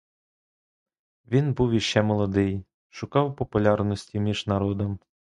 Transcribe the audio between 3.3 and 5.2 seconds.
популярності між народом.